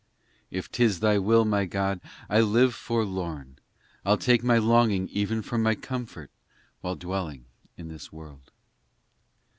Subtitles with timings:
[0.49, 3.59] IV If tis Thy will, my God, I live forlorn,
[4.03, 6.31] I ll take my longings even for my comfort
[6.81, 7.45] While dwelling
[7.77, 8.49] in this world.